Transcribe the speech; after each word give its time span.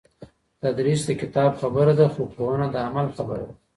تدریس 0.61 1.01
د 1.05 1.11
کتاب 1.21 1.51
خبره 1.61 1.93
ده 1.99 2.05
خو 2.13 2.21
پوهنه 2.33 2.67
د 2.71 2.75
عمل 2.87 3.07
خبره 3.15 3.43
ده. 3.49 3.53